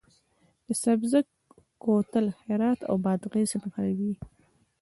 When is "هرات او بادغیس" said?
2.45-3.51